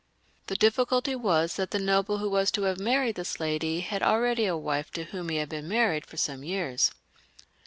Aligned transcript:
The 0.47 0.55
difficulty 0.55 1.15
was 1.15 1.57
that 1.57 1.69
the 1.69 1.77
noble 1.77 2.17
who 2.17 2.27
was 2.27 2.49
to 2.53 2.63
have 2.63 2.79
married 2.79 3.13
this 3.17 3.39
lady 3.39 3.81
had 3.81 4.01
already 4.01 4.47
a 4.47 4.57
wife 4.57 4.89
to 4.93 5.03
whom 5.03 5.29
he 5.29 5.37
had 5.37 5.49
been 5.49 5.67
married 5.67 6.07
for 6.07 6.17
some 6.17 6.43
years. 6.43 6.89